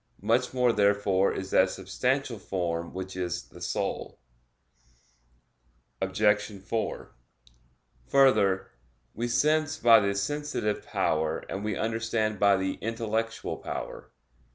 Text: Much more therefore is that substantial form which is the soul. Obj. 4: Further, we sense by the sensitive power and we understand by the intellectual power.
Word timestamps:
Much 0.23 0.51
more 0.51 0.73
therefore 0.73 1.31
is 1.31 1.51
that 1.51 1.69
substantial 1.69 2.39
form 2.39 2.91
which 2.91 3.15
is 3.15 3.43
the 3.49 3.61
soul. 3.61 4.19
Obj. 6.01 6.49
4: 6.59 7.11
Further, 8.07 8.71
we 9.13 9.27
sense 9.27 9.77
by 9.77 9.99
the 9.99 10.15
sensitive 10.15 10.83
power 10.87 11.43
and 11.47 11.63
we 11.63 11.75
understand 11.77 12.39
by 12.39 12.57
the 12.57 12.79
intellectual 12.81 13.57
power. 13.57 14.11